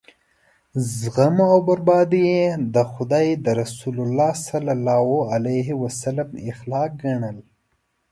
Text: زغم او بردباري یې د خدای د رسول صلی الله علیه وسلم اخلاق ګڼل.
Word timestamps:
زغم 0.97 1.37
او 1.51 1.59
بردباري 1.67 2.21
یې 2.33 2.43
د 2.73 2.75
خدای 2.91 3.27
د 3.45 3.47
رسول 3.61 3.95
صلی 4.47 4.71
الله 4.77 5.05
علیه 5.33 5.69
وسلم 5.83 6.29
اخلاق 6.51 6.89
ګڼل. 7.03 7.37